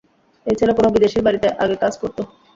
এই 0.47 0.55
ছেলে 0.59 0.73
কোনো 0.73 0.89
বিদেশির 0.95 1.25
বাড়িতে 1.25 1.47
আগে 1.63 1.75
কাজ 1.83 1.93
করত। 2.01 2.17